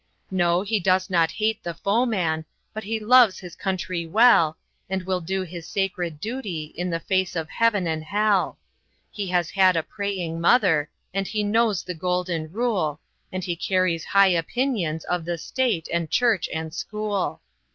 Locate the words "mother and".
10.41-11.27